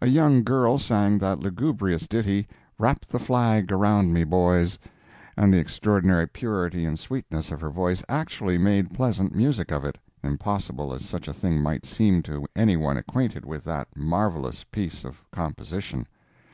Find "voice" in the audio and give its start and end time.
7.68-8.02